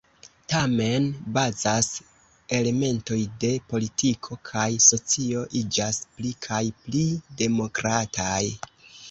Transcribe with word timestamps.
Tamen 0.51 1.03
bazaj 1.33 1.83
elementoj 2.59 3.17
de 3.43 3.51
politiko 3.75 4.39
kaj 4.51 4.65
socio 4.87 5.45
iĝas 5.61 6.01
pli 6.17 6.33
kaj 6.49 6.63
pli 6.81 7.05
demokrataj. 7.45 8.43